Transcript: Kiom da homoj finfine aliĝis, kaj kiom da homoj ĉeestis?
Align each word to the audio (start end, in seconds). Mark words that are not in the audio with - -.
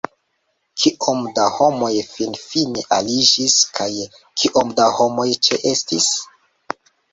Kiom 0.83 1.19
da 1.39 1.45
homoj 1.57 1.89
finfine 2.13 2.87
aliĝis, 2.97 3.59
kaj 3.79 3.89
kiom 4.17 4.75
da 4.83 4.91
homoj 4.99 5.29
ĉeestis? 5.51 6.11